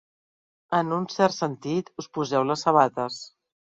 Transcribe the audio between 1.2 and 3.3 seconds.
sentit, us poseu les sabates.